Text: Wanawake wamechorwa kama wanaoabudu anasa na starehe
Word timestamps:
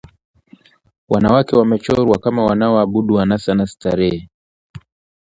Wanawake 1.09 1.55
wamechorwa 1.55 2.17
kama 2.19 2.43
wanaoabudu 2.45 3.19
anasa 3.19 3.55
na 3.55 3.67
starehe 3.67 4.29